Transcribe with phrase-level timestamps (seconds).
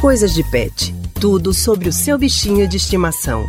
[0.00, 0.94] Coisas de Pet.
[1.20, 3.44] Tudo sobre o seu bichinho de estimação.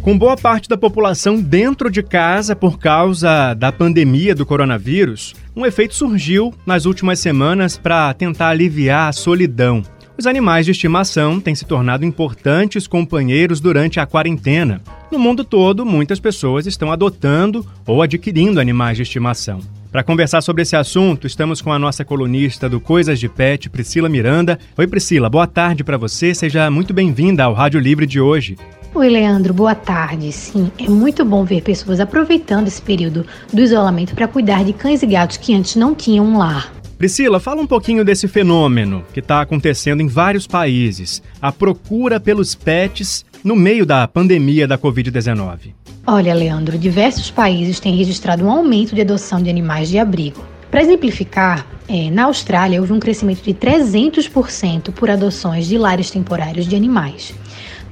[0.00, 5.66] Com boa parte da população dentro de casa por causa da pandemia do coronavírus, um
[5.66, 9.82] efeito surgiu nas últimas semanas para tentar aliviar a solidão.
[10.16, 14.80] Os animais de estimação têm se tornado importantes companheiros durante a quarentena.
[15.10, 19.79] No mundo todo, muitas pessoas estão adotando ou adquirindo animais de estimação.
[19.90, 24.08] Para conversar sobre esse assunto, estamos com a nossa colunista do Coisas de Pet, Priscila
[24.08, 24.56] Miranda.
[24.78, 26.32] Oi, Priscila, boa tarde para você.
[26.32, 28.56] Seja muito bem-vinda ao Rádio Livre de hoje.
[28.94, 30.30] Oi, Leandro, boa tarde.
[30.30, 35.02] Sim, é muito bom ver pessoas aproveitando esse período do isolamento para cuidar de cães
[35.02, 36.72] e gatos que antes não tinham um lar.
[36.96, 42.54] Priscila, fala um pouquinho desse fenômeno que está acontecendo em vários países, a procura pelos
[42.54, 45.79] pets no meio da pandemia da Covid-19.
[46.06, 50.44] Olha, Leandro, diversos países têm registrado um aumento de adoção de animais de abrigo.
[50.70, 56.66] Para exemplificar, é, na Austrália houve um crescimento de 300% por adoções de lares temporários
[56.66, 57.34] de animais.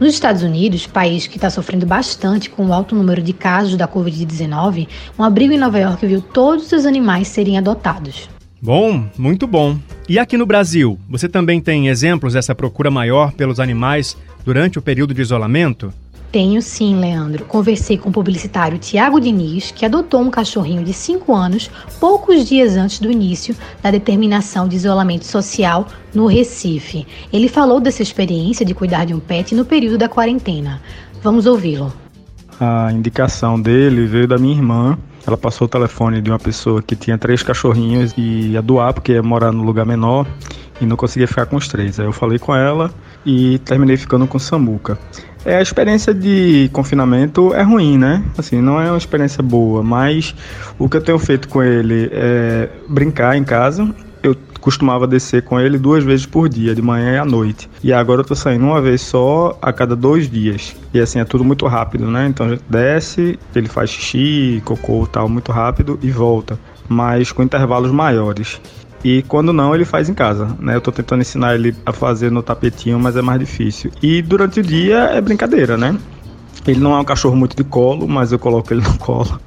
[0.01, 3.89] Nos Estados Unidos, país que está sofrendo bastante com o alto número de casos da
[3.89, 4.87] Covid-19,
[5.19, 8.29] um abrigo em Nova York viu todos os animais serem adotados.
[8.63, 9.77] Bom, muito bom.
[10.09, 14.83] E aqui no Brasil, você também tem exemplos dessa procura maior pelos animais durante o
[14.83, 15.93] período de isolamento?
[16.31, 17.47] Tenho sim, Leandro.
[17.47, 22.77] Conversei com o publicitário Tiago Diniz, que adotou um cachorrinho de 5 anos poucos dias
[22.77, 27.07] antes do início da determinação de isolamento social no Recife.
[27.33, 30.83] Ele falou dessa experiência de cuidar de um pet no período da quarentena.
[31.23, 31.91] Vamos ouvi-lo.
[32.61, 34.99] A indicação dele veio da minha irmã.
[35.27, 39.13] Ela passou o telefone de uma pessoa que tinha três cachorrinhos e ia doar porque
[39.13, 40.27] ia morar no lugar menor
[40.81, 41.99] e não conseguia ficar com os três.
[41.99, 42.93] Aí eu falei com ela
[43.25, 44.99] e terminei ficando com Samuca.
[45.49, 48.23] É, a experiência de confinamento é ruim, né?
[48.37, 50.35] Assim, não é uma experiência boa, mas
[50.79, 53.89] o que eu tenho feito com ele é brincar em casa.
[54.23, 57.67] Eu costumava descer com ele duas vezes por dia, de manhã e à noite.
[57.83, 60.77] E agora eu tô saindo uma vez só a cada dois dias.
[60.93, 62.27] E assim, é tudo muito rápido, né?
[62.29, 66.59] Então a gente desce, ele faz xixi, cocô tal, muito rápido e volta.
[66.87, 68.61] Mas com intervalos maiores.
[69.05, 70.75] E quando não, ele faz em casa, né?
[70.75, 73.91] Eu tô tentando ensinar ele a fazer no tapetinho, mas é mais difícil.
[74.03, 75.97] E durante o dia é brincadeira, né?
[76.67, 79.41] Ele não é um cachorro muito de colo, mas eu coloco ele no colo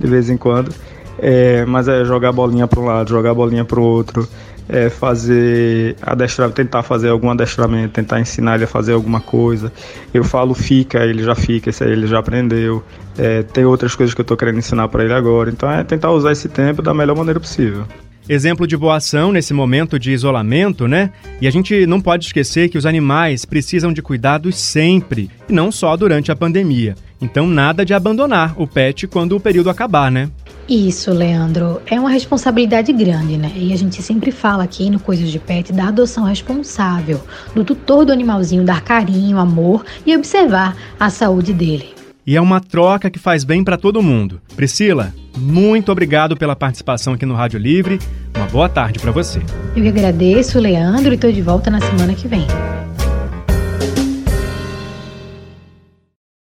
[0.00, 0.72] de vez em quando.
[1.18, 4.28] É, mas é jogar bolinha para um lado, jogar bolinha para o outro,
[4.68, 9.72] é fazer adestrar, tentar fazer algum adestramento, tentar ensinar ele a fazer alguma coisa.
[10.12, 12.82] Eu falo fica, ele já fica, isso aí ele já aprendeu.
[13.16, 15.50] É, tem outras coisas que eu estou querendo ensinar para ele agora.
[15.50, 17.84] Então é tentar usar esse tempo da melhor maneira possível.
[18.26, 21.10] Exemplo de boa ação nesse momento de isolamento, né?
[21.42, 25.70] E a gente não pode esquecer que os animais precisam de cuidados sempre, e não
[25.70, 26.94] só durante a pandemia.
[27.20, 30.30] Então, nada de abandonar o pet quando o período acabar, né?
[30.68, 31.82] Isso, Leandro.
[31.86, 33.52] É uma responsabilidade grande, né?
[33.54, 37.20] E a gente sempre fala aqui no Coisas de Pet da adoção responsável,
[37.54, 41.93] do tutor do animalzinho dar carinho, amor e observar a saúde dele.
[42.26, 44.40] E é uma troca que faz bem para todo mundo.
[44.56, 47.98] Priscila, muito obrigado pela participação aqui no Rádio Livre.
[48.34, 49.40] Uma boa tarde para você.
[49.76, 52.46] Eu agradeço, Leandro, e estou de volta na semana que vem.